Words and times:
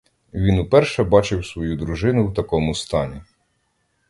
Він 0.33 0.59
уперше 0.59 1.03
бачив 1.03 1.45
свою 1.45 1.77
дружину 1.77 2.27
в 2.27 2.33
такому 2.33 2.75
стані. 2.75 3.21